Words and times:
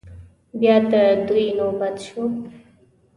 بيا 0.59 0.75
د 0.91 0.93
دوی 1.27 1.47
نوبت 1.57 1.95
شو. 2.07 2.23